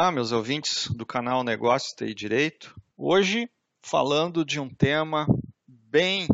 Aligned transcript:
Olá, 0.00 0.10
meus 0.10 0.32
ouvintes 0.32 0.88
do 0.88 1.04
canal 1.04 1.44
Negócios 1.44 1.92
TI 1.92 2.14
Direito. 2.14 2.74
Hoje, 2.96 3.50
falando 3.82 4.46
de 4.46 4.58
um 4.58 4.66
tema 4.66 5.26
bem 5.68 6.26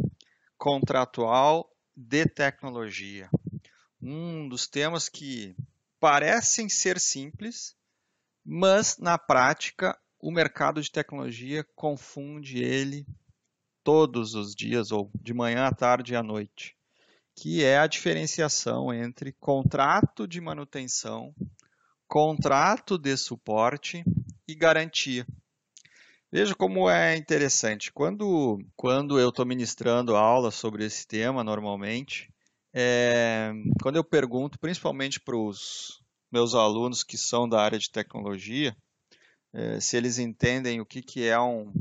contratual 0.56 1.68
de 1.96 2.26
tecnologia. 2.26 3.28
Um 4.00 4.48
dos 4.48 4.68
temas 4.68 5.08
que 5.08 5.56
parecem 5.98 6.68
ser 6.68 7.00
simples, 7.00 7.74
mas 8.44 8.98
na 8.98 9.18
prática 9.18 9.98
o 10.20 10.30
mercado 10.30 10.80
de 10.80 10.88
tecnologia 10.88 11.66
confunde 11.74 12.62
ele 12.62 13.04
todos 13.82 14.36
os 14.36 14.54
dias, 14.54 14.92
ou 14.92 15.10
de 15.12 15.34
manhã 15.34 15.66
à 15.66 15.72
tarde 15.72 16.12
e 16.12 16.16
à 16.16 16.22
noite, 16.22 16.76
que 17.34 17.64
é 17.64 17.78
a 17.78 17.88
diferenciação 17.88 18.94
entre 18.94 19.32
contrato 19.32 20.24
de 20.24 20.40
manutenção 20.40 21.34
contrato 22.08 22.98
de 22.98 23.16
suporte 23.16 24.04
e 24.46 24.54
garantia. 24.54 25.26
Veja 26.30 26.54
como 26.54 26.90
é 26.90 27.16
interessante. 27.16 27.92
Quando, 27.92 28.58
quando 28.76 29.18
eu 29.18 29.28
estou 29.28 29.46
ministrando 29.46 30.16
aula 30.16 30.50
sobre 30.50 30.84
esse 30.84 31.06
tema, 31.06 31.44
normalmente, 31.44 32.30
é, 32.74 33.52
quando 33.80 33.96
eu 33.96 34.04
pergunto, 34.04 34.58
principalmente 34.58 35.20
para 35.20 35.36
os 35.36 36.02
meus 36.30 36.54
alunos 36.54 37.02
que 37.02 37.16
são 37.16 37.48
da 37.48 37.62
área 37.62 37.78
de 37.78 37.90
tecnologia, 37.90 38.76
é, 39.54 39.80
se 39.80 39.96
eles 39.96 40.18
entendem 40.18 40.80
o 40.80 40.86
que, 40.86 41.00
que 41.00 41.24
é 41.26 41.40
um 41.40 41.72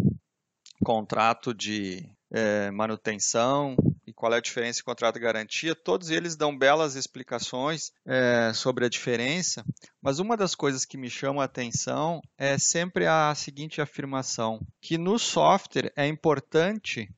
contrato 0.84 1.54
de 1.54 2.08
é, 2.32 2.72
manutenção, 2.72 3.76
qual 4.16 4.34
é 4.34 4.38
a 4.38 4.42
diferença 4.42 4.80
entre 4.80 4.86
contrato 4.86 5.18
e 5.18 5.22
garantia, 5.22 5.76
todos 5.76 6.10
eles 6.10 6.36
dão 6.36 6.58
belas 6.58 6.96
explicações 6.96 7.92
é, 8.06 8.52
sobre 8.54 8.86
a 8.86 8.90
diferença, 8.90 9.64
mas 10.02 10.20
uma 10.20 10.38
das 10.38 10.56
coisas 10.56 10.86
que 10.86 10.98
me 10.98 11.10
chama 11.10 11.42
a 11.42 11.46
atenção 11.46 12.22
é 12.38 12.58
sempre 12.58 13.06
a 13.06 13.34
seguinte 13.36 13.82
afirmação, 13.82 14.60
que 14.82 14.98
no 14.98 15.20
software 15.20 15.92
é 15.96 16.08
importante 16.08 17.10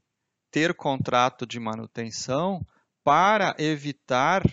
ter 0.49 0.73
contrato 0.73 1.45
de 1.45 1.59
manutenção 1.59 2.65
para 3.03 3.55
evitar 3.59 4.43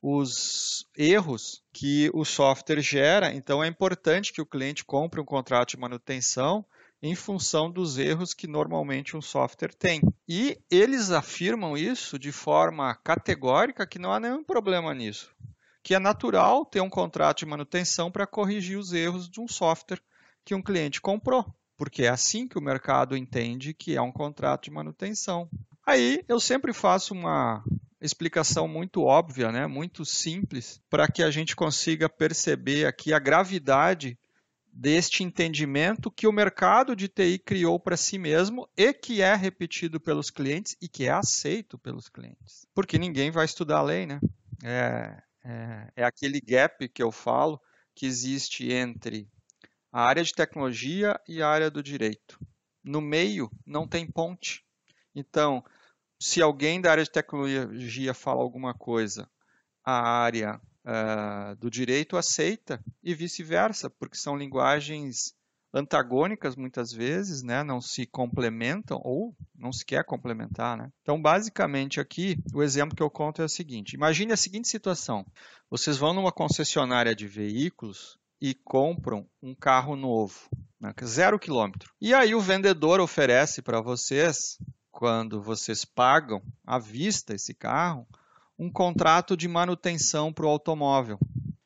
os 0.00 0.86
erros 0.96 1.62
que 1.72 2.10
o 2.14 2.24
software 2.24 2.80
gera. 2.80 3.32
Então, 3.32 3.62
é 3.62 3.66
importante 3.66 4.32
que 4.32 4.40
o 4.40 4.46
cliente 4.46 4.84
compre 4.84 5.20
um 5.20 5.24
contrato 5.24 5.70
de 5.70 5.76
manutenção 5.76 6.64
em 7.02 7.14
função 7.14 7.70
dos 7.70 7.98
erros 7.98 8.34
que 8.34 8.46
normalmente 8.46 9.16
um 9.16 9.22
software 9.22 9.74
tem. 9.74 10.00
E 10.28 10.58
eles 10.70 11.10
afirmam 11.10 11.76
isso 11.76 12.18
de 12.18 12.32
forma 12.32 12.94
categórica 12.94 13.86
que 13.86 13.98
não 13.98 14.12
há 14.12 14.20
nenhum 14.20 14.42
problema 14.42 14.94
nisso, 14.94 15.30
que 15.82 15.94
é 15.94 15.98
natural 15.98 16.64
ter 16.64 16.80
um 16.80 16.90
contrato 16.90 17.38
de 17.38 17.46
manutenção 17.46 18.10
para 18.10 18.26
corrigir 18.26 18.78
os 18.78 18.92
erros 18.92 19.28
de 19.28 19.40
um 19.40 19.48
software 19.48 20.02
que 20.44 20.54
um 20.54 20.62
cliente 20.62 21.00
comprou, 21.00 21.44
porque 21.76 22.04
é 22.04 22.08
assim 22.08 22.48
que 22.48 22.58
o 22.58 22.62
mercado 22.62 23.16
entende 23.16 23.74
que 23.74 23.94
é 23.96 24.02
um 24.02 24.12
contrato 24.12 24.64
de 24.64 24.70
manutenção. 24.70 25.48
Aí 25.86 26.24
eu 26.28 26.40
sempre 26.40 26.72
faço 26.72 27.14
uma 27.14 27.62
explicação 28.00 28.68
muito 28.68 29.02
óbvia, 29.02 29.50
né, 29.50 29.66
muito 29.66 30.04
simples, 30.04 30.80
para 30.88 31.08
que 31.08 31.22
a 31.22 31.30
gente 31.30 31.56
consiga 31.56 32.08
perceber 32.08 32.86
aqui 32.86 33.12
a 33.12 33.18
gravidade 33.18 34.18
deste 34.78 35.24
entendimento 35.24 36.08
que 36.08 36.28
o 36.28 36.32
mercado 36.32 36.94
de 36.94 37.08
TI 37.08 37.40
criou 37.40 37.80
para 37.80 37.96
si 37.96 38.16
mesmo 38.16 38.68
e 38.76 38.92
que 38.92 39.20
é 39.20 39.34
repetido 39.34 39.98
pelos 39.98 40.30
clientes 40.30 40.76
e 40.80 40.88
que 40.88 41.06
é 41.06 41.10
aceito 41.10 41.76
pelos 41.76 42.08
clientes. 42.08 42.64
Porque 42.72 42.96
ninguém 42.96 43.28
vai 43.32 43.44
estudar 43.44 43.78
a 43.78 43.82
lei, 43.82 44.06
né? 44.06 44.20
É, 44.62 45.20
é, 45.44 45.92
é 45.96 46.04
aquele 46.04 46.40
gap 46.40 46.88
que 46.90 47.02
eu 47.02 47.10
falo 47.10 47.60
que 47.92 48.06
existe 48.06 48.72
entre 48.72 49.28
a 49.92 50.02
área 50.02 50.22
de 50.22 50.32
tecnologia 50.32 51.20
e 51.26 51.42
a 51.42 51.48
área 51.48 51.72
do 51.72 51.82
direito. 51.82 52.38
No 52.84 53.00
meio 53.00 53.50
não 53.66 53.88
tem 53.88 54.06
ponte. 54.06 54.64
Então, 55.12 55.64
se 56.20 56.40
alguém 56.40 56.80
da 56.80 56.92
área 56.92 57.02
de 57.02 57.10
tecnologia 57.10 58.14
fala 58.14 58.42
alguma 58.42 58.72
coisa, 58.74 59.28
a 59.84 60.00
área 60.00 60.60
uh, 60.84 61.56
do 61.56 61.70
direito 61.70 62.16
aceita 62.16 62.82
e 63.02 63.14
vice-versa, 63.14 63.90
porque 63.90 64.16
são 64.16 64.36
linguagens 64.36 65.34
antagônicas 65.72 66.56
muitas 66.56 66.92
vezes, 66.92 67.42
né, 67.42 67.62
não 67.62 67.80
se 67.80 68.06
complementam 68.06 69.00
ou 69.04 69.34
não 69.54 69.72
se 69.72 69.84
quer 69.84 70.04
complementar, 70.04 70.76
né? 70.76 70.90
Então, 71.02 71.20
basicamente 71.20 72.00
aqui, 72.00 72.38
o 72.54 72.62
exemplo 72.62 72.96
que 72.96 73.02
eu 73.02 73.10
conto 73.10 73.42
é 73.42 73.44
o 73.44 73.48
seguinte: 73.48 73.94
imagine 73.94 74.32
a 74.32 74.36
seguinte 74.36 74.68
situação: 74.68 75.26
vocês 75.70 75.96
vão 75.96 76.14
numa 76.14 76.32
concessionária 76.32 77.14
de 77.14 77.26
veículos 77.26 78.18
e 78.40 78.54
compram 78.54 79.26
um 79.42 79.54
carro 79.54 79.96
novo, 79.96 80.48
né, 80.80 80.94
zero 81.04 81.38
quilômetro. 81.38 81.92
E 82.00 82.14
aí 82.14 82.34
o 82.34 82.40
vendedor 82.40 83.00
oferece 83.00 83.60
para 83.60 83.80
vocês, 83.80 84.58
quando 84.90 85.42
vocês 85.42 85.84
pagam 85.84 86.42
à 86.66 86.78
vista 86.78 87.34
esse 87.34 87.52
carro, 87.52 88.06
um 88.58 88.70
contrato 88.70 89.36
de 89.36 89.46
manutenção 89.46 90.32
para 90.32 90.44
o 90.44 90.48
automóvel. 90.48 91.18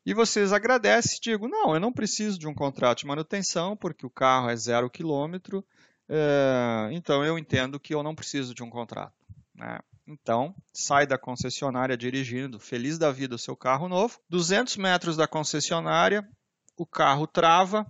E 0.04 0.12
vocês 0.12 0.52
agradecem 0.52 1.16
e 1.16 1.20
digam, 1.20 1.48
não, 1.48 1.74
eu 1.74 1.80
não 1.80 1.92
preciso 1.92 2.38
de 2.38 2.46
um 2.46 2.54
contrato 2.54 3.00
de 3.00 3.06
manutenção, 3.06 3.76
porque 3.76 4.04
o 4.04 4.10
carro 4.10 4.50
é 4.50 4.56
zero 4.56 4.90
quilômetro, 4.90 5.64
é, 6.08 6.88
então 6.92 7.24
eu 7.24 7.38
entendo 7.38 7.78
que 7.80 7.94
eu 7.94 8.02
não 8.02 8.14
preciso 8.14 8.54
de 8.54 8.62
um 8.62 8.68
contrato. 8.68 9.14
Né? 9.54 9.78
Então, 10.06 10.54
sai 10.72 11.06
da 11.06 11.16
concessionária 11.16 11.96
dirigindo, 11.96 12.58
feliz 12.58 12.98
da 12.98 13.12
vida, 13.12 13.36
o 13.36 13.38
seu 13.38 13.56
carro 13.56 13.88
novo. 13.88 14.18
200 14.28 14.76
metros 14.76 15.16
da 15.16 15.28
concessionária, 15.28 16.28
o 16.76 16.84
carro 16.84 17.26
trava, 17.26 17.86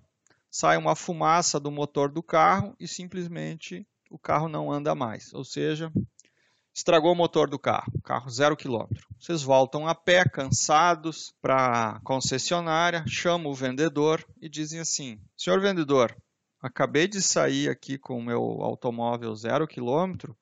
sai 0.51 0.77
uma 0.77 0.95
fumaça 0.95 1.59
do 1.59 1.71
motor 1.71 2.13
do 2.13 2.23
carro 2.23 2.77
e 2.79 2.87
simplesmente 2.87 3.87
o 4.11 4.19
carro 4.19 4.49
não 4.49 4.71
anda 4.71 4.95
mais. 4.95 5.33
Ou 5.33 5.45
seja, 5.45 5.91
estragou 6.75 7.13
o 7.13 7.17
motor 7.17 7.49
do 7.49 7.59
carro, 7.59 7.93
carro 8.03 8.31
zero 8.31 8.57
quilômetro. 8.57 9.07
Vocês 9.19 9.43
voltam 9.43 9.87
a 9.87 9.95
pé, 9.95 10.25
cansados, 10.25 11.35
para 11.41 11.91
a 11.91 12.01
concessionária, 12.01 13.05
chamam 13.07 13.53
o 13.53 13.55
vendedor 13.55 14.27
e 14.41 14.49
dizem 14.49 14.81
assim: 14.81 15.21
Senhor 15.37 15.61
vendedor, 15.61 16.17
acabei 16.61 17.07
de 17.07 17.21
sair 17.21 17.69
aqui 17.69 17.99
com 17.99 18.19
o 18.19 18.23
meu 18.23 18.43
automóvel 18.63 19.35
zero 19.35 19.67
quilômetro. 19.67 20.37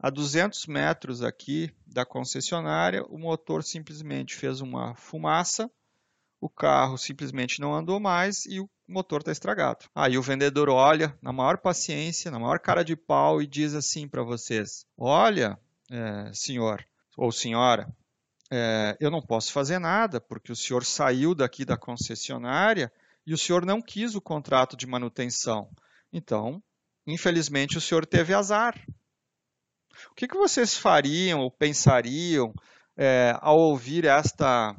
A 0.00 0.10
200 0.10 0.66
metros 0.66 1.22
aqui 1.22 1.74
da 1.84 2.06
concessionária, 2.06 3.04
o 3.08 3.18
motor 3.18 3.64
simplesmente 3.64 4.36
fez 4.36 4.60
uma 4.60 4.94
fumaça, 4.94 5.68
o 6.40 6.48
carro 6.48 6.96
simplesmente 6.96 7.60
não 7.60 7.74
andou 7.74 7.98
mais 7.98 8.46
e 8.46 8.60
o 8.60 8.70
motor 8.86 9.20
está 9.20 9.32
estragado. 9.32 9.86
Aí 9.92 10.16
o 10.16 10.22
vendedor 10.22 10.68
olha 10.68 11.16
na 11.20 11.32
maior 11.32 11.58
paciência, 11.58 12.30
na 12.30 12.38
maior 12.38 12.60
cara 12.60 12.84
de 12.84 12.94
pau 12.94 13.42
e 13.42 13.46
diz 13.46 13.74
assim 13.74 14.06
para 14.06 14.22
vocês: 14.22 14.86
Olha, 14.96 15.58
é, 15.90 16.32
senhor 16.32 16.84
ou 17.16 17.32
senhora, 17.32 17.88
é, 18.50 18.96
eu 19.00 19.10
não 19.10 19.20
posso 19.20 19.52
fazer 19.52 19.78
nada 19.78 20.20
porque 20.20 20.52
o 20.52 20.56
senhor 20.56 20.84
saiu 20.84 21.34
daqui 21.34 21.64
da 21.64 21.76
concessionária 21.76 22.92
e 23.26 23.34
o 23.34 23.38
senhor 23.38 23.64
não 23.64 23.82
quis 23.82 24.14
o 24.14 24.20
contrato 24.20 24.76
de 24.76 24.86
manutenção. 24.86 25.68
Então, 26.12 26.62
infelizmente, 27.06 27.76
o 27.76 27.80
senhor 27.80 28.06
teve 28.06 28.32
azar. 28.32 28.80
O 30.10 30.14
que, 30.14 30.28
que 30.28 30.36
vocês 30.36 30.76
fariam 30.76 31.40
ou 31.40 31.50
pensariam 31.50 32.54
é, 32.96 33.36
ao 33.40 33.58
ouvir 33.58 34.04
esta 34.04 34.74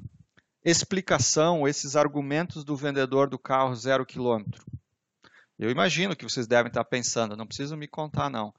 explicação, 0.63 1.67
esses 1.67 1.95
argumentos 1.95 2.63
do 2.63 2.75
vendedor 2.75 3.29
do 3.29 3.38
carro 3.38 3.75
zero 3.75 4.05
quilômetro? 4.05 4.65
Eu 5.59 5.69
imagino 5.69 6.15
que 6.15 6.23
vocês 6.23 6.47
devem 6.47 6.69
estar 6.69 6.85
pensando, 6.85 7.35
não 7.35 7.45
preciso 7.45 7.75
me 7.75 7.88
contar 7.88 8.29
não 8.29 8.53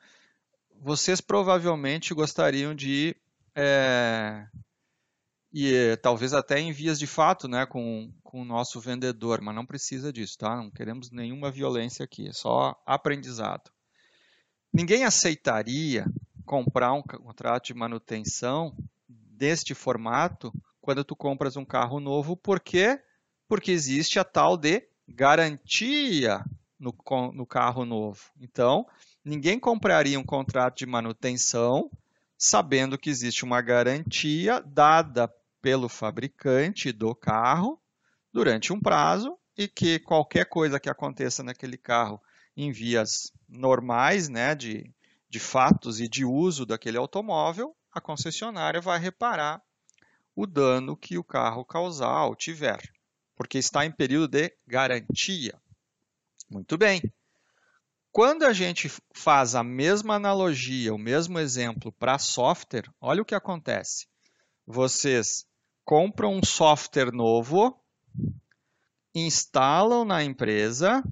vocês 0.81 1.21
provavelmente 1.21 2.15
gostariam 2.15 2.75
de 2.75 3.15
é, 3.55 4.47
e 5.53 5.97
talvez 6.03 6.33
até 6.33 6.59
em 6.59 6.73
vias 6.73 6.99
de 6.99 7.07
fato, 7.07 7.47
né, 7.47 7.67
com, 7.67 8.13
com 8.23 8.41
o 8.41 8.45
nosso 8.45 8.81
vendedor, 8.81 9.41
mas 9.41 9.55
não 9.55 9.67
precisa 9.67 10.13
disso, 10.13 10.39
tá? 10.39 10.57
Não 10.57 10.71
queremos 10.71 11.11
nenhuma 11.11 11.51
violência 11.51 12.05
aqui, 12.05 12.29
é 12.29 12.33
só 12.33 12.81
aprendizado. 12.87 13.71
Ninguém 14.73 15.05
aceitaria 15.05 16.07
comprar 16.47 16.93
um 16.93 17.03
contrato 17.03 17.67
de 17.67 17.75
manutenção 17.75 18.75
deste 19.09 19.75
formato 19.75 20.53
quando 20.81 21.05
tu 21.05 21.15
compras 21.15 21.57
um 21.57 21.65
carro 21.65 22.01
novo, 22.01 22.37
por 22.37 22.61
quê? 22.61 23.01
Porque 23.49 23.73
existe 23.73 24.19
a 24.19 24.25
tal 24.25 24.57
de 24.57 24.89
garantia 25.09 26.45
no, 26.79 26.95
no 27.35 27.45
carro 27.45 27.85
novo. 27.85 28.21
Então, 28.41 28.87
Ninguém 29.31 29.61
compraria 29.61 30.19
um 30.19 30.25
contrato 30.25 30.79
de 30.79 30.87
manutenção 30.87 31.89
sabendo 32.37 32.99
que 32.99 33.09
existe 33.09 33.45
uma 33.45 33.63
garantia 33.63 34.61
dada 34.61 35.33
pelo 35.63 35.89
fabricante 35.89 36.91
do 36.91 37.15
carro 37.15 37.81
durante 38.33 38.73
um 38.73 38.81
prazo 38.81 39.39
e 39.57 39.69
que 39.69 40.01
qualquer 40.01 40.47
coisa 40.47 40.81
que 40.81 40.91
aconteça 40.91 41.45
naquele 41.45 41.79
carro 41.79 42.21
em 42.57 42.73
vias 42.73 43.33
normais, 43.49 44.29
né, 44.29 44.53
de, 44.53 44.93
de 45.29 45.39
fatos 45.39 46.01
e 46.01 46.09
de 46.09 46.25
uso 46.25 46.67
daquele 46.67 46.99
automóvel, 46.99 47.73
a 47.93 48.01
concessionária 48.01 48.81
vai 48.81 48.99
reparar 48.99 49.63
o 50.35 50.45
dano 50.45 50.97
que 50.97 51.17
o 51.17 51.23
carro 51.23 51.65
causar 51.65 52.25
ou 52.25 52.35
tiver, 52.35 52.83
porque 53.37 53.59
está 53.59 53.87
em 53.87 53.93
período 53.93 54.33
de 54.33 54.53
garantia. 54.67 55.55
Muito 56.51 56.77
bem. 56.77 57.01
Quando 58.13 58.45
a 58.45 58.53
gente 58.53 58.91
faz 59.15 59.55
a 59.55 59.63
mesma 59.63 60.17
analogia, 60.17 60.93
o 60.93 60.99
mesmo 60.99 61.39
exemplo 61.39 61.93
para 61.93 62.19
software, 62.19 62.93
olha 63.01 63.23
o 63.23 63.25
que 63.25 63.37
acontece. 63.37 64.09
Vocês 64.67 65.47
compram 65.85 66.35
um 66.35 66.43
software 66.43 67.13
novo, 67.13 67.81
instalam 69.15 70.05
na 70.05 70.25
empresa 70.25 71.05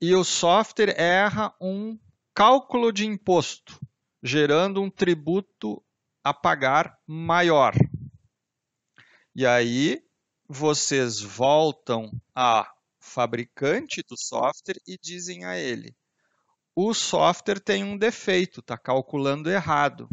e 0.00 0.14
o 0.14 0.24
software 0.24 0.98
erra 0.98 1.54
um 1.60 1.98
cálculo 2.34 2.92
de 2.92 3.06
imposto, 3.06 3.78
gerando 4.22 4.80
um 4.80 4.90
tributo 4.90 5.84
a 6.24 6.32
pagar 6.32 6.98
maior. 7.06 7.74
E 9.34 9.44
aí 9.44 10.02
vocês 10.48 11.20
voltam 11.20 12.10
a 12.34 12.72
fabricante 12.98 14.02
do 14.08 14.16
software 14.16 14.80
e 14.86 14.96
dizem 14.98 15.44
a 15.44 15.58
ele: 15.58 15.94
o 16.78 16.92
software 16.92 17.58
tem 17.58 17.82
um 17.82 17.96
defeito, 17.96 18.60
está 18.60 18.76
calculando 18.76 19.50
errado. 19.50 20.06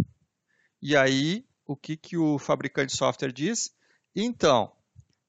E 0.81 0.95
aí, 0.95 1.45
o 1.67 1.75
que, 1.75 1.97
que 1.97 2.17
o 2.17 2.39
fabricante 2.39 2.93
de 2.93 2.97
software 2.97 3.33
diz? 3.33 3.75
Então, 4.15 4.71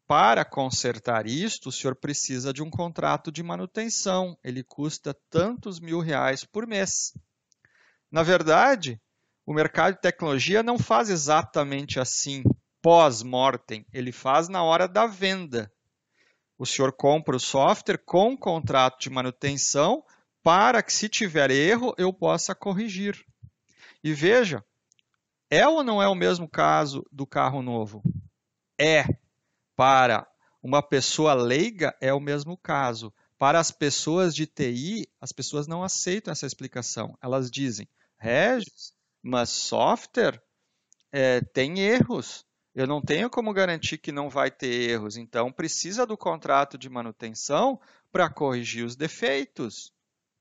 para 0.07 0.45
consertar 0.45 1.27
isto, 1.27 1.71
o 1.71 1.73
senhor 1.73 1.97
precisa 1.97 2.53
de 2.53 2.63
um 2.63 2.71
contrato 2.71 3.33
de 3.33 3.43
manutenção. 3.43 4.39
Ele 4.45 4.63
custa 4.63 5.13
tantos 5.29 5.81
mil 5.81 5.99
reais 5.99 6.45
por 6.45 6.69
mês. 6.69 7.13
Na 8.13 8.23
verdade, 8.23 9.01
o 9.45 9.53
mercado 9.53 9.95
de 9.95 10.03
tecnologia 10.03 10.63
não 10.63 10.79
faz 10.79 11.11
exatamente 11.11 11.99
assim, 11.99 12.45
pós-mortem. 12.81 13.85
Ele 13.93 14.13
faz 14.13 14.49
na 14.49 14.63
hora 14.63 14.87
da 14.87 15.05
venda. 15.05 15.73
O 16.57 16.65
senhor 16.65 16.93
compra 16.93 17.35
o 17.35 17.41
software 17.41 17.99
com 17.99 18.37
contrato 18.37 19.01
de 19.01 19.11
manutenção 19.11 20.05
para 20.45 20.83
que, 20.83 20.93
se 20.93 21.09
tiver 21.09 21.51
erro, 21.51 21.95
eu 21.97 22.13
possa 22.13 22.55
corrigir. 22.55 23.25
E 24.03 24.13
veja, 24.13 24.63
é 25.51 25.67
ou 25.67 25.83
não 25.83 26.03
é 26.03 26.07
o 26.07 26.15
mesmo 26.15 26.47
caso 26.47 27.03
do 27.11 27.27
carro 27.27 27.63
novo? 27.63 28.03
É. 28.79 29.07
Para 29.75 30.29
uma 30.63 30.83
pessoa 30.83 31.33
leiga, 31.33 31.97
é 31.99 32.13
o 32.13 32.21
mesmo 32.21 32.59
caso. 32.59 33.13
Para 33.39 33.59
as 33.59 33.71
pessoas 33.71 34.35
de 34.35 34.47
TI, 34.47 35.09
as 35.19 35.33
pessoas 35.33 35.67
não 35.67 35.83
aceitam 35.83 36.31
essa 36.31 36.47
explicação. 36.47 37.17
Elas 37.23 37.51
dizem, 37.51 37.89
Regis, 38.19 38.93
mas 39.23 39.49
software 39.49 40.43
é, 41.11 41.41
tem 41.41 41.81
erros. 41.81 42.45
Eu 42.75 42.87
não 42.87 43.01
tenho 43.01 43.31
como 43.31 43.53
garantir 43.53 43.97
que 43.97 44.13
não 44.13 44.29
vai 44.29 44.51
ter 44.51 44.91
erros. 44.91 45.17
Então, 45.17 45.51
precisa 45.51 46.05
do 46.05 46.19
contrato 46.19 46.77
de 46.77 46.91
manutenção 46.91 47.81
para 48.13 48.29
corrigir 48.29 48.85
os 48.85 48.95
defeitos 48.95 49.95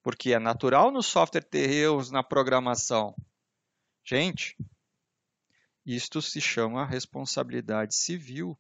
porque 0.04 0.34
é 0.34 0.40
natural 0.40 0.92
no 0.92 1.02
software 1.02 1.42
ter 1.42 1.72
erros 1.72 2.12
na 2.12 2.22
programação. 2.22 3.16
Gente, 4.04 4.58
isto 5.86 6.22
se 6.22 6.42
chama 6.42 6.86
responsabilidade 6.86 7.96
civil. 7.96 8.58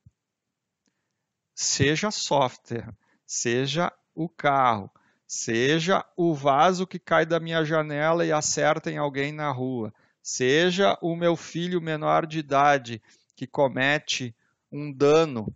Seja 1.53 2.09
software, 2.09 2.95
seja 3.27 3.91
o 4.15 4.29
carro, 4.29 4.89
seja 5.27 6.03
o 6.15 6.33
vaso 6.33 6.87
que 6.87 6.97
cai 6.97 7.25
da 7.25 7.39
minha 7.39 7.63
janela 7.65 8.25
e 8.25 8.31
acerta 8.31 8.89
em 8.89 8.97
alguém 8.97 9.33
na 9.33 9.51
rua, 9.51 9.93
seja 10.21 10.97
o 11.01 11.15
meu 11.15 11.35
filho 11.35 11.81
menor 11.81 12.25
de 12.25 12.39
idade 12.39 13.01
que 13.35 13.45
comete 13.45 14.33
um 14.71 14.91
dano 14.91 15.53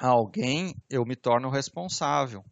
a 0.00 0.06
alguém, 0.06 0.76
eu 0.88 1.04
me 1.04 1.16
torno 1.16 1.50
responsável 1.50 2.44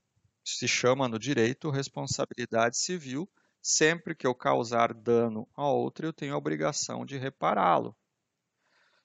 se 0.54 0.68
chama 0.68 1.08
no 1.08 1.18
direito 1.18 1.70
responsabilidade 1.70 2.76
civil. 2.76 3.28
Sempre 3.60 4.14
que 4.14 4.26
eu 4.26 4.34
causar 4.34 4.94
dano 4.94 5.48
a 5.56 5.66
outro, 5.66 6.06
eu 6.06 6.12
tenho 6.12 6.34
a 6.34 6.38
obrigação 6.38 7.04
de 7.04 7.16
repará-lo. 7.16 7.96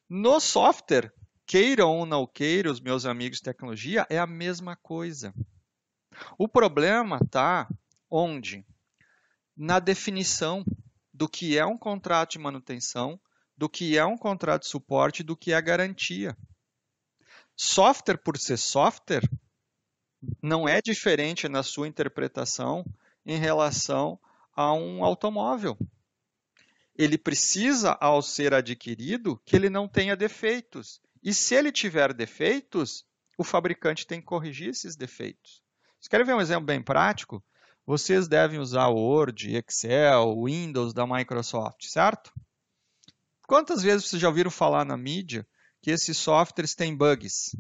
No 0.07 0.39
software, 0.39 1.12
queiram 1.48 1.98
ou 1.98 2.05
não 2.05 2.27
queiram, 2.27 2.71
os 2.71 2.79
meus 2.79 3.05
amigos 3.05 3.38
de 3.38 3.43
tecnologia, 3.43 4.05
é 4.10 4.19
a 4.19 4.27
mesma 4.27 4.75
coisa. 4.75 5.33
O 6.38 6.48
problema 6.48 7.17
está 7.24 7.67
onde? 8.10 8.63
Na 9.57 9.79
definição 9.79 10.63
do 11.13 11.27
que 11.27 11.57
é 11.57 11.65
um 11.65 11.77
contrato 11.77 12.33
de 12.33 12.39
manutenção, 12.39 13.19
do 13.57 13.69
que 13.69 13.98
é 13.98 14.05
um 14.05 14.17
contrato 14.17 14.63
de 14.63 14.69
suporte, 14.69 15.24
do 15.24 15.36
que 15.36 15.53
é 15.53 15.62
garantia. 15.62 16.38
Software 17.55 18.17
por 18.17 18.38
ser 18.38 18.57
software 18.57 19.27
não 20.42 20.68
é 20.68 20.82
diferente 20.82 21.48
na 21.48 21.63
sua 21.63 21.88
interpretação 21.88 22.86
em 23.25 23.38
relação 23.38 24.20
a 24.56 24.74
um 24.74 25.04
automóvel. 25.04 25.78
Ele 26.96 27.18
precisa, 27.18 27.98
ao 28.00 28.22
ser 28.22 28.54
adquirido, 28.54 29.42
que 29.46 29.56
ele 29.56 29.70
não 29.70 29.88
tenha 29.88 30.16
defeitos. 30.16 31.01
E 31.24 31.34
se 31.34 31.56
ele 31.56 31.72
tiver 31.72 32.13
defeitos, 32.13 33.06
o 33.38 33.44
fabricante 33.44 34.06
tem 34.06 34.20
que 34.20 34.25
corrigir 34.28 34.70
esses 34.70 34.96
defeitos. 34.96 35.63
Vocês 36.00 36.08
querem 36.08 36.25
ver 36.25 36.36
um 36.36 36.42
exemplo 36.42 36.66
bem 36.66 36.82
prático? 36.82 37.44
Vocês 37.86 38.28
devem 38.28 38.60
usar 38.60 38.90
Word, 38.90 39.56
Excel, 39.56 40.44
Windows 40.44 40.94
da 40.94 41.08
Microsoft, 41.08 41.86
certo? 41.86 42.32
Quantas 43.48 43.82
vezes 43.82 44.08
vocês 44.08 44.22
já 44.22 44.28
ouviram 44.28 44.51
falar 44.51 44.86
na 44.86 44.96
mídia 44.96 45.46
que 45.82 45.92
esses 45.92 46.18
softwares 46.18 46.75
têm 46.75 46.96
bugs? 46.96 47.56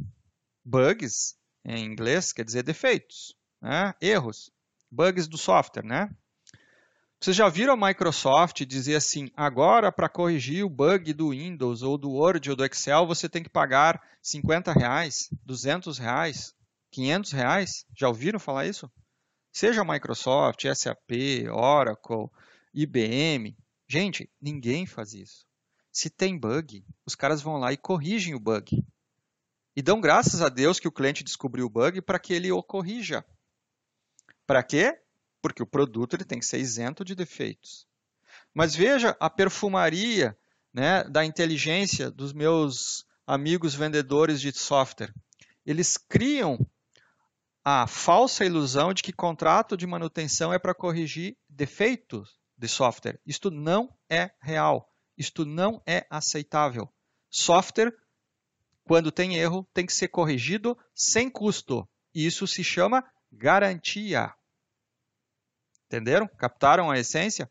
Bugs, 0.63 1.35
em 1.65 1.85
inglês, 1.85 2.33
quer 2.33 2.43
dizer 2.43 2.63
defeitos, 2.63 3.35
né? 3.61 3.93
erros, 4.01 4.51
bugs 4.91 5.27
do 5.27 5.37
software, 5.37 5.85
né? 5.85 6.09
Vocês 7.19 7.35
já 7.35 7.47
viram 7.49 7.73
a 7.73 7.87
Microsoft 7.87 8.65
dizer 8.65 8.95
assim, 8.95 9.29
agora 9.35 9.91
para 9.91 10.09
corrigir 10.09 10.65
o 10.65 10.69
bug 10.69 11.13
do 11.13 11.29
Windows 11.29 11.83
ou 11.83 11.95
do 11.95 12.09
Word 12.09 12.49
ou 12.49 12.55
do 12.55 12.65
Excel, 12.65 13.05
você 13.05 13.29
tem 13.29 13.43
que 13.43 13.49
pagar 13.49 14.01
50 14.23 14.73
reais, 14.73 15.29
200 15.45 15.99
reais, 15.99 16.55
500 16.89 17.31
reais? 17.31 17.85
Já 17.95 18.07
ouviram 18.07 18.39
falar 18.39 18.65
isso? 18.65 18.91
Seja 19.53 19.83
Microsoft, 19.83 20.65
SAP, 20.73 21.47
Oracle, 21.51 22.27
IBM. 22.73 23.55
Gente, 23.87 24.27
ninguém 24.41 24.87
faz 24.87 25.13
isso. 25.13 25.45
Se 25.91 26.09
tem 26.09 26.39
bug, 26.39 26.83
os 27.05 27.13
caras 27.13 27.41
vão 27.41 27.57
lá 27.57 27.71
e 27.71 27.77
corrigem 27.77 28.33
o 28.33 28.39
bug. 28.39 28.83
E 29.75 29.81
dão 29.81 30.01
graças 30.01 30.41
a 30.41 30.49
Deus 30.49 30.79
que 30.79 30.87
o 30.87 30.91
cliente 30.91 31.23
descobriu 31.23 31.65
o 31.65 31.69
bug 31.69 32.01
para 32.01 32.19
que 32.19 32.33
ele 32.33 32.51
o 32.51 32.61
corrija. 32.61 33.25
Para 34.45 34.63
quê? 34.63 35.01
porque 35.41 35.63
o 35.63 35.67
produto 35.67 36.15
ele 36.15 36.23
tem 36.23 36.39
que 36.39 36.45
ser 36.45 36.59
isento 36.59 37.03
de 37.03 37.15
defeitos. 37.15 37.87
Mas 38.53 38.75
veja 38.75 39.17
a 39.19 39.29
perfumaria 39.29 40.37
né, 40.73 41.03
da 41.05 41.25
inteligência 41.25 42.11
dos 42.11 42.31
meus 42.31 43.05
amigos 43.25 43.73
vendedores 43.73 44.39
de 44.39 44.51
software. 44.51 45.13
Eles 45.65 45.97
criam 45.97 46.59
a 47.63 47.87
falsa 47.87 48.45
ilusão 48.45 48.93
de 48.93 49.03
que 49.03 49.13
contrato 49.13 49.75
de 49.75 49.87
manutenção 49.87 50.53
é 50.53 50.59
para 50.59 50.73
corrigir 50.73 51.37
defeitos 51.49 52.39
de 52.57 52.67
software. 52.67 53.19
Isto 53.25 53.49
não 53.49 53.95
é 54.09 54.31
real. 54.39 54.89
Isto 55.17 55.45
não 55.45 55.81
é 55.85 56.05
aceitável. 56.09 56.91
Software, 57.29 57.93
quando 58.91 59.09
tem 59.09 59.37
erro, 59.37 59.65
tem 59.73 59.85
que 59.85 59.93
ser 59.93 60.09
corrigido 60.09 60.77
sem 60.93 61.29
custo. 61.29 61.87
Isso 62.13 62.45
se 62.45 62.61
chama 62.61 63.09
garantia. 63.31 64.33
Entenderam? 65.85 66.27
Captaram 66.27 66.91
a 66.91 66.99
essência? 66.99 67.49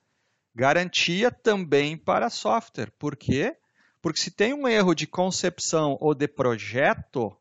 Garantia 0.54 1.30
também 1.30 1.96
para 1.96 2.28
software. 2.28 2.92
Por 2.98 3.16
quê? 3.16 3.56
Porque 4.02 4.20
se 4.20 4.30
tem 4.30 4.52
um 4.52 4.68
erro 4.68 4.94
de 4.94 5.06
concepção 5.06 5.96
ou 5.98 6.14
de 6.14 6.28
projeto, 6.28 7.34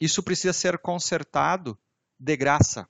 isso 0.00 0.22
precisa 0.22 0.54
ser 0.54 0.78
consertado 0.78 1.78
de 2.18 2.38
graça. 2.38 2.88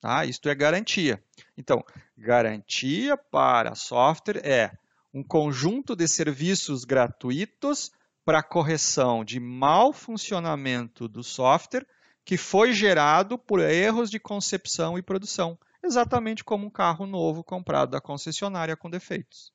Tá? 0.00 0.24
Isto 0.24 0.48
é 0.48 0.54
garantia. 0.56 1.22
Então, 1.56 1.84
garantia 2.18 3.16
para 3.16 3.76
software 3.76 4.44
é 4.44 4.72
um 5.14 5.22
conjunto 5.22 5.94
de 5.94 6.08
serviços 6.08 6.84
gratuitos 6.84 7.92
para 8.26 8.42
correção 8.42 9.24
de 9.24 9.38
mau 9.38 9.92
funcionamento 9.92 11.06
do 11.06 11.22
software 11.22 11.86
que 12.24 12.36
foi 12.36 12.72
gerado 12.72 13.38
por 13.38 13.60
erros 13.60 14.10
de 14.10 14.18
concepção 14.18 14.98
e 14.98 15.02
produção 15.02 15.56
exatamente 15.80 16.42
como 16.42 16.66
um 16.66 16.70
carro 16.70 17.06
novo 17.06 17.44
comprado 17.44 17.92
da 17.92 18.00
concessionária 18.00 18.76
com 18.76 18.90
defeitos. 18.90 19.52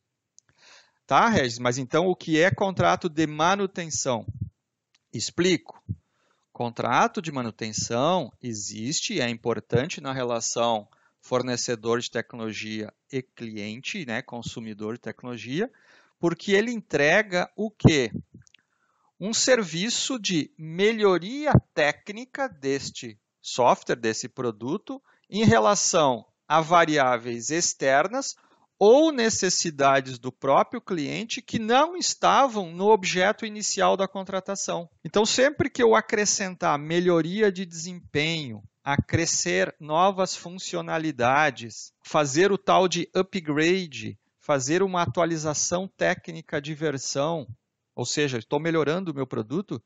Tá, 1.05 1.27
Regis? 1.27 1.59
Mas 1.59 1.77
então 1.77 2.07
o 2.07 2.15
que 2.15 2.39
é 2.39 2.49
contrato 2.49 3.09
de 3.09 3.27
manutenção? 3.27 4.25
Explico. 5.13 5.83
Contrato 6.53 7.21
de 7.21 7.29
manutenção 7.29 8.31
existe 8.41 9.15
e 9.15 9.19
é 9.19 9.29
importante 9.29 9.99
na 9.99 10.13
relação 10.13 10.87
fornecedor 11.19 11.99
de 11.99 12.09
tecnologia 12.09 12.89
e 13.11 13.21
cliente, 13.21 14.05
né, 14.05 14.21
consumidor 14.21 14.93
de 14.93 15.01
tecnologia, 15.01 15.69
porque 16.17 16.53
ele 16.53 16.71
entrega 16.71 17.51
o 17.57 17.69
quê? 17.69 18.09
Um 19.23 19.35
serviço 19.35 20.17
de 20.17 20.51
melhoria 20.57 21.53
técnica 21.75 22.49
deste 22.49 23.19
software, 23.39 23.95
desse 23.95 24.27
produto, 24.27 24.99
em 25.29 25.45
relação 25.45 26.25
a 26.47 26.59
variáveis 26.59 27.51
externas 27.51 28.35
ou 28.79 29.11
necessidades 29.11 30.17
do 30.17 30.31
próprio 30.31 30.81
cliente 30.81 31.39
que 31.39 31.59
não 31.59 31.95
estavam 31.95 32.71
no 32.71 32.89
objeto 32.89 33.45
inicial 33.45 33.95
da 33.95 34.07
contratação. 34.07 34.89
Então, 35.05 35.23
sempre 35.23 35.69
que 35.69 35.83
eu 35.83 35.93
acrescentar 35.93 36.79
melhoria 36.79 37.51
de 37.51 37.63
desempenho, 37.63 38.63
acrescer 38.83 39.71
novas 39.79 40.35
funcionalidades, 40.35 41.93
fazer 42.03 42.51
o 42.51 42.57
tal 42.57 42.87
de 42.87 43.07
upgrade, 43.13 44.17
fazer 44.39 44.81
uma 44.81 45.03
atualização 45.03 45.87
técnica 45.87 46.59
de 46.59 46.73
versão, 46.73 47.45
ou 47.95 48.05
seja, 48.05 48.37
estou 48.37 48.59
melhorando 48.59 49.11
o 49.11 49.15
meu 49.15 49.27
produto, 49.27 49.81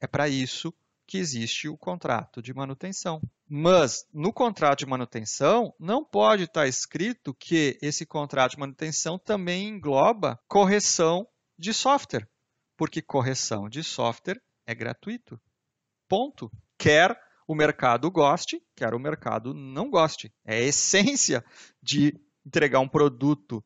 é 0.00 0.06
para 0.06 0.28
isso 0.28 0.72
que 1.06 1.18
existe 1.18 1.68
o 1.68 1.76
contrato 1.76 2.40
de 2.40 2.54
manutenção. 2.54 3.20
Mas 3.48 4.06
no 4.12 4.32
contrato 4.32 4.80
de 4.80 4.86
manutenção 4.86 5.74
não 5.78 6.04
pode 6.04 6.44
estar 6.44 6.66
escrito 6.66 7.34
que 7.34 7.78
esse 7.82 8.06
contrato 8.06 8.52
de 8.52 8.58
manutenção 8.58 9.18
também 9.18 9.68
engloba 9.68 10.40
correção 10.48 11.26
de 11.58 11.74
software, 11.74 12.28
porque 12.76 13.02
correção 13.02 13.68
de 13.68 13.82
software 13.82 14.40
é 14.66 14.74
gratuito. 14.74 15.40
Ponto. 16.08 16.50
Quer 16.78 17.18
o 17.46 17.54
mercado 17.54 18.10
goste, 18.10 18.62
quer 18.74 18.94
o 18.94 18.98
mercado 18.98 19.52
não 19.52 19.90
goste. 19.90 20.32
É 20.44 20.56
a 20.56 20.60
essência 20.62 21.44
de 21.82 22.18
entregar 22.46 22.80
um 22.80 22.88
produto 22.88 23.64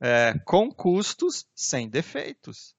é, 0.00 0.38
com 0.44 0.70
custos 0.70 1.46
sem 1.54 1.88
defeitos. 1.88 2.75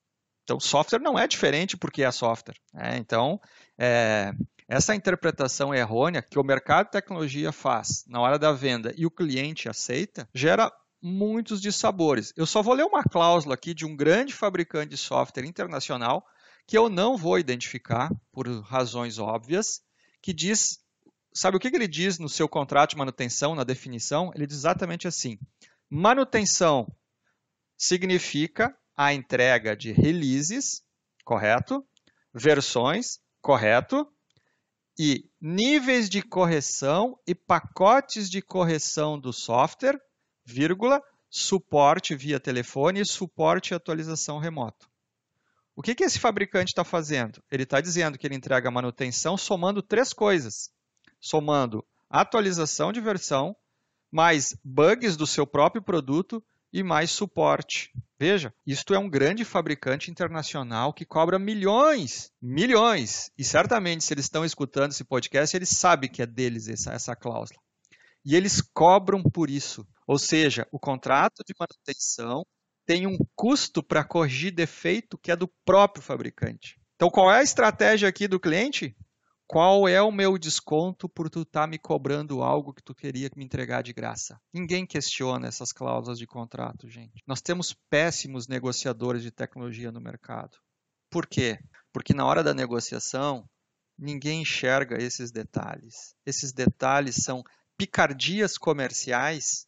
Então, 0.48 0.62
software 0.62 1.01
não 1.01 1.20
é 1.20 1.27
diferente 1.27 1.75
porque 1.75 2.04
é 2.04 2.10
software. 2.10 2.56
Né? 2.74 2.96
Então, 2.96 3.38
é, 3.77 4.32
essa 4.66 4.96
interpretação 4.96 5.75
errônea 5.75 6.22
que 6.22 6.39
o 6.39 6.44
mercado 6.44 6.86
de 6.86 6.94
tecnologia 6.94 7.51
faz 7.51 8.06
na 8.08 8.22
hora 8.22 8.39
da 8.39 8.54
venda 8.54 8.94
e 8.96 9.06
o 9.06 9.12
cliente 9.12 9.68
aceita, 9.68 10.25
gera 10.34 10.72
muitos 11.01 11.60
dissabores. 11.60 12.32
Eu 12.38 12.46
só 12.46 12.62
vou 12.62 12.74
ler 12.74 12.86
uma 12.86 13.04
cláusula 13.04 13.56
aqui 13.56 13.74
de 13.74 13.86
um 13.86 13.94
grande 13.94 14.34
fabricante 14.34 14.92
de 14.92 14.98
software 14.98 15.46
internacional 15.46 16.25
que 16.66 16.77
eu 16.77 16.88
não 16.88 17.18
vou 17.18 17.38
identificar 17.38 18.10
por 18.32 18.48
razões 18.62 19.20
óbvias, 19.20 19.82
que 20.22 20.32
diz, 20.32 20.80
sabe 21.34 21.58
o 21.58 21.60
que 21.60 21.68
ele 21.68 21.89
diz 21.89 22.20
no 22.20 22.30
seu 22.30 22.48
contrato 22.48 22.92
de 22.92 22.98
manutenção, 22.98 23.54
na 23.54 23.66
definição? 23.66 24.32
Ele 24.34 24.48
diz 24.48 24.60
exatamente 24.60 25.10
assim: 25.10 25.38
manutenção 25.89 26.88
significa 27.77 28.74
a 28.98 29.13
entrega 29.13 29.77
de 29.77 29.92
releases, 29.92 30.82
correto? 31.24 31.86
Versões, 32.34 33.20
correto? 33.39 34.12
E 35.00 35.30
níveis 35.39 36.10
de 36.10 36.24
correção 36.24 37.20
e 37.27 37.36
pacotes 37.36 38.27
de 38.27 38.42
correção 38.42 39.20
do 39.20 39.32
software, 39.32 40.01
vírgula, 40.44 41.00
suporte 41.30 42.16
via 42.16 42.39
telefone 42.39 43.01
e 43.01 43.06
suporte 43.06 43.72
e 43.72 43.75
atualização 43.75 44.39
remoto. 44.39 44.89
O 45.75 45.84
que, 45.84 45.94
que 45.94 46.04
esse 46.04 46.18
fabricante 46.18 46.72
está 46.72 46.84
fazendo? 46.84 47.44
Ele 47.51 47.62
está 47.62 47.80
dizendo 47.80 48.18
que 48.18 48.25
ele 48.25 48.34
entrega 48.36 48.72
manutenção 48.72 49.38
somando 49.38 49.84
três 49.84 50.12
coisas: 50.12 50.72
somando 51.22 51.86
atualização 52.10 52.92
de 52.92 53.00
versão, 53.00 53.56
mais 54.12 54.58
bugs 54.63 55.16
do 55.16 55.27
seu 55.27 55.46
próprio 55.46 55.84
produto 55.84 56.44
e 56.72 56.84
mais 56.84 57.12
suporte. 57.12 57.92
Veja, 58.20 58.54
isto 58.66 58.94
é 58.94 59.00
um 59.00 59.10
grande 59.10 59.46
fabricante 59.46 60.10
internacional 60.10 60.92
que 60.92 61.06
cobra 61.06 61.38
milhões, 61.38 62.32
milhões. 62.42 63.32
E 63.38 63.44
certamente, 63.44 64.04
se 64.04 64.14
eles 64.14 64.26
estão 64.26 64.44
escutando 64.44 64.92
esse 64.92 65.04
podcast, 65.04 65.56
eles 65.56 65.70
sabem 65.70 66.10
que 66.10 66.22
é 66.22 66.26
deles 66.26 66.68
essa, 66.68 66.92
essa 66.92 67.16
cláusula. 67.16 67.60
E 68.26 68.36
eles 68.36 68.62
cobram 68.62 69.22
por 69.22 69.50
isso. 69.50 69.88
Ou 70.08 70.18
seja, 70.18 70.68
o 70.72 70.80
contrato 70.80 71.44
de 71.46 71.54
manutenção 71.60 72.44
tem 72.86 73.06
um 73.06 73.18
custo 73.36 73.84
para 73.84 74.04
corrigir 74.04 74.52
defeito 74.52 75.18
que 75.18 75.32
é 75.32 75.36
do 75.36 75.48
próprio 75.64 76.04
fabricante. 76.04 76.80
Então, 76.96 77.12
qual 77.12 77.32
é 77.32 77.40
a 77.40 77.44
estratégia 77.44 78.10
aqui 78.10 78.28
do 78.28 78.40
cliente? 78.40 78.97
Qual 79.50 79.88
é 79.88 80.01
o 80.01 80.12
meu 80.12 80.38
desconto 80.38 81.08
por 81.08 81.30
tu 81.30 81.44
estar 81.44 81.62
tá 81.62 81.68
me 81.68 81.80
cobrando 81.80 82.44
algo 82.44 82.74
que 82.74 82.84
tu 82.84 82.94
queria 82.94 83.32
me 83.34 83.46
entregar 83.46 83.82
de 83.82 83.94
graça? 83.94 84.38
Ninguém 84.54 84.86
questiona 84.86 85.48
essas 85.48 85.72
cláusulas 85.72 86.20
de 86.20 86.27
contrato, 86.27 86.89
gente. 86.89 87.24
Nós 87.25 87.42
temos 87.42 87.74
péssimos 87.89 88.50
negociadores 88.50 89.24
de 89.24 89.32
tecnologia 89.32 89.89
no 89.89 90.01
mercado. 90.01 90.58
Por 91.10 91.25
quê? 91.25 91.60
Porque 91.94 92.13
na 92.13 92.25
hora 92.25 92.44
da 92.44 92.54
negociação, 92.54 93.50
ninguém 93.98 94.42
enxerga 94.42 95.01
esses 95.01 95.32
detalhes. 95.32 96.13
Esses 96.25 96.51
detalhes 96.51 97.16
são 97.16 97.42
picardias 97.77 98.58
comerciais 98.58 99.66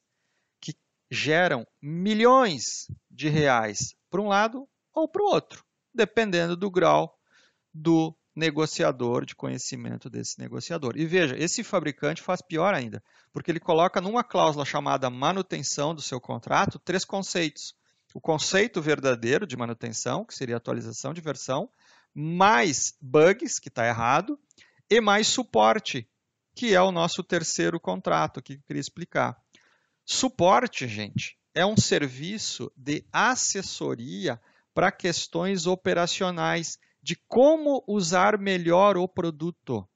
que 0.61 0.75
geram 1.09 1.65
milhões 1.81 2.87
de 3.09 3.29
reais 3.29 3.95
para 4.09 4.21
um 4.21 4.27
lado 4.27 4.67
ou 4.93 5.07
para 5.07 5.23
o 5.23 5.27
outro, 5.27 5.63
dependendo 5.93 6.57
do 6.57 6.69
grau 6.69 7.17
do 7.73 8.13
negociador 8.35 9.25
de 9.25 9.35
conhecimento 9.35 10.09
desse 10.09 10.39
negociador. 10.39 10.93
E 10.95 11.05
veja, 11.05 11.35
esse 11.37 11.63
fabricante 11.63 12.21
faz 12.21 12.41
pior 12.41 12.73
ainda, 12.73 13.03
porque 13.31 13.51
ele 13.51 13.59
coloca 13.59 13.99
numa 13.99 14.23
cláusula 14.23 14.65
chamada 14.65 15.09
manutenção 15.09 15.93
do 15.93 16.01
seu 16.01 16.19
contrato 16.19 16.79
três 16.79 17.03
conceitos. 17.03 17.75
O 18.13 18.21
conceito 18.21 18.81
verdadeiro 18.81 19.45
de 19.45 19.55
manutenção, 19.55 20.25
que 20.25 20.33
seria 20.33 20.57
atualização 20.57 21.13
de 21.13 21.21
versão, 21.21 21.69
mais 22.13 22.95
bugs, 22.99 23.59
que 23.59 23.67
está 23.69 23.85
errado, 23.85 24.39
e 24.89 24.99
mais 24.99 25.27
suporte, 25.27 26.09
que 26.55 26.73
é 26.73 26.81
o 26.81 26.91
nosso 26.91 27.23
terceiro 27.23 27.79
contrato, 27.79 28.41
que 28.41 28.53
eu 28.53 28.61
queria 28.65 28.79
explicar. 28.79 29.37
Suporte, 30.03 30.87
gente, 30.87 31.37
é 31.53 31.63
um 31.63 31.77
serviço 31.77 32.71
de 32.75 33.05
assessoria 33.11 34.41
para 34.73 34.91
questões 34.91 35.67
operacionais 35.67 36.79
de 37.01 37.15
como 37.27 37.83
usar 37.87 38.37
melhor 38.37 38.97
o 38.97 39.07
produto. 39.07 39.87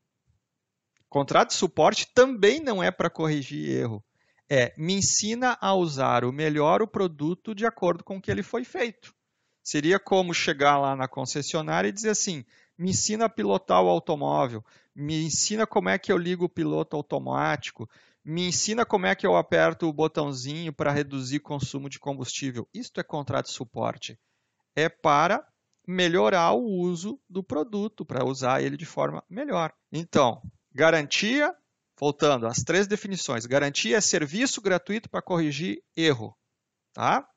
Contrato 1.09 1.49
de 1.49 1.55
suporte 1.55 2.07
também 2.13 2.59
não 2.59 2.81
é 2.81 2.89
para 2.89 3.09
corrigir 3.09 3.69
erro. 3.69 4.03
É 4.49 4.73
me 4.77 4.93
ensina 4.93 5.57
a 5.61 5.73
usar 5.73 6.25
o 6.25 6.31
melhor 6.31 6.81
o 6.81 6.87
produto 6.87 7.53
de 7.55 7.65
acordo 7.65 8.03
com 8.03 8.17
o 8.17 8.21
que 8.21 8.31
ele 8.31 8.43
foi 8.43 8.63
feito. 8.63 9.13
Seria 9.61 9.99
como 9.99 10.33
chegar 10.33 10.77
lá 10.77 10.95
na 10.95 11.07
concessionária 11.07 11.87
e 11.87 11.91
dizer 11.91 12.09
assim: 12.09 12.43
me 12.77 12.89
ensina 12.89 13.25
a 13.25 13.29
pilotar 13.29 13.81
o 13.81 13.89
automóvel, 13.89 14.63
me 14.93 15.23
ensina 15.23 15.65
como 15.65 15.89
é 15.89 15.97
que 15.97 16.11
eu 16.11 16.17
ligo 16.17 16.45
o 16.45 16.49
piloto 16.49 16.95
automático, 16.95 17.89
me 18.23 18.47
ensina 18.47 18.85
como 18.85 19.05
é 19.05 19.15
que 19.15 19.25
eu 19.25 19.35
aperto 19.35 19.87
o 19.87 19.93
botãozinho 19.93 20.73
para 20.73 20.91
reduzir 20.91 21.39
consumo 21.39 21.89
de 21.89 21.99
combustível. 21.99 22.67
Isto 22.73 22.99
é 22.99 23.03
contrato 23.03 23.45
de 23.45 23.53
suporte. 23.53 24.19
É 24.75 24.89
para 24.89 25.47
melhorar 25.87 26.53
o 26.53 26.63
uso 26.63 27.19
do 27.29 27.43
produto, 27.43 28.05
para 28.05 28.25
usar 28.25 28.61
ele 28.61 28.77
de 28.77 28.85
forma 28.85 29.23
melhor. 29.29 29.73
Então, 29.91 30.41
garantia, 30.73 31.53
voltando 31.99 32.47
às 32.47 32.63
três 32.63 32.87
definições: 32.87 33.45
garantia 33.45 33.97
é 33.97 34.01
serviço 34.01 34.61
gratuito 34.61 35.09
para 35.09 35.21
corrigir 35.21 35.83
erro. 35.95 36.35
Tá? 36.93 37.27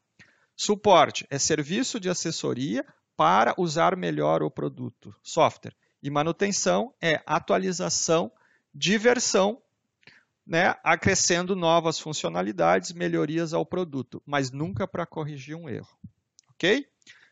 Suporte 0.56 1.26
é 1.30 1.38
serviço 1.38 2.00
de 2.00 2.08
assessoria 2.08 2.84
para 3.16 3.54
usar 3.58 3.96
melhor 3.96 4.42
o 4.42 4.50
produto, 4.50 5.14
software. 5.22 5.74
E 6.02 6.10
manutenção 6.10 6.94
é 7.00 7.22
atualização 7.26 8.30
de 8.72 8.98
versão, 8.98 9.60
né, 10.46 10.76
acrescendo 10.84 11.56
novas 11.56 11.98
funcionalidades, 11.98 12.92
melhorias 12.92 13.52
ao 13.52 13.66
produto, 13.66 14.22
mas 14.24 14.50
nunca 14.50 14.86
para 14.86 15.06
corrigir 15.06 15.56
um 15.56 15.68
erro. 15.68 15.98
Ok? 16.50 16.86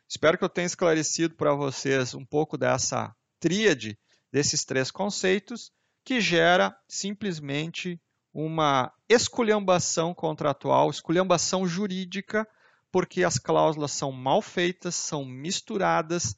Espero 0.08 0.38
que 0.38 0.44
eu 0.44 0.48
tenha 0.48 0.66
esclarecido 0.66 1.34
para 1.34 1.54
vocês 1.54 2.14
um 2.14 2.24
pouco 2.24 2.56
dessa 2.56 3.14
tríade 3.40 3.98
desses 4.34 4.64
três 4.64 4.90
conceitos 4.90 5.70
que 6.04 6.20
gera 6.20 6.76
simplesmente 6.88 8.00
uma 8.32 8.92
esculhambação 9.08 10.12
contratual, 10.12 10.90
esculhambação 10.90 11.64
jurídica, 11.66 12.46
porque 12.90 13.22
as 13.22 13.38
cláusulas 13.38 13.92
são 13.92 14.10
mal 14.10 14.42
feitas, 14.42 14.96
são 14.96 15.24
misturadas 15.24 16.34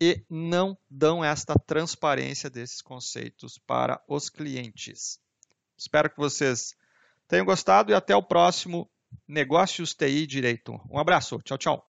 e 0.00 0.24
não 0.28 0.76
dão 0.90 1.24
esta 1.24 1.54
transparência 1.54 2.50
desses 2.50 2.82
conceitos 2.82 3.58
para 3.58 4.02
os 4.08 4.28
clientes. 4.28 5.20
Espero 5.78 6.10
que 6.10 6.16
vocês 6.16 6.74
tenham 7.28 7.46
gostado 7.46 7.92
e 7.92 7.94
até 7.94 8.14
o 8.16 8.22
próximo 8.22 8.90
Negócios 9.26 9.94
TI 9.94 10.26
Direito. 10.26 10.80
Um 10.90 10.98
abraço, 10.98 11.40
tchau, 11.44 11.56
tchau. 11.56 11.88